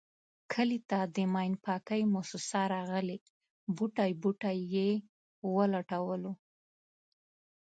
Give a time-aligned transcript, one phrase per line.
[0.53, 3.17] کلي ته د ماین پاکی موسیسه راغلې
[3.75, 4.89] بوټی بوټی یې
[5.53, 6.31] و لټولو.